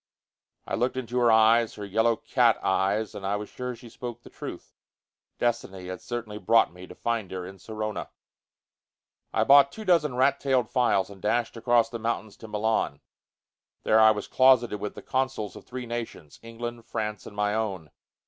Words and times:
I 0.65 0.73
looked 0.73 0.97
into 0.97 1.19
her 1.19 1.31
eyes, 1.31 1.75
her 1.75 1.85
yellow 1.85 2.15
cat 2.15 2.57
eyes, 2.63 3.13
and 3.13 3.23
I 3.23 3.35
was 3.35 3.49
sure 3.49 3.73
that 3.73 3.75
she 3.75 3.87
spoke 3.87 4.23
the 4.23 4.31
truth. 4.31 4.73
Destiny 5.37 5.89
had 5.89 6.01
certainly 6.01 6.39
brought 6.39 6.73
me 6.73 6.87
to 6.87 6.95
find 6.95 7.29
her 7.29 7.45
in 7.45 7.59
Sorona. 7.59 8.09
I 9.31 9.43
bought 9.43 9.71
two 9.71 9.85
dozen 9.85 10.15
rat 10.15 10.39
tailed 10.39 10.71
files, 10.71 11.11
and 11.11 11.21
dashed 11.21 11.55
across 11.55 11.89
the 11.91 11.99
mountains 11.99 12.35
to 12.37 12.47
Milan. 12.47 12.99
There 13.83 13.99
I 13.99 14.09
was 14.09 14.27
closeted 14.27 14.79
with 14.79 14.95
the 14.95 15.03
consuls 15.03 15.55
of 15.55 15.65
three 15.65 15.85
nations: 15.85 16.39
England, 16.41 16.85
France 16.87 17.27
and 17.27 17.35
my 17.35 17.53
own. 17.53 17.91